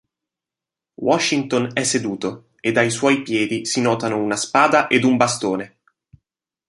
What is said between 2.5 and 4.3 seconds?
ed ai suoi piedi si notano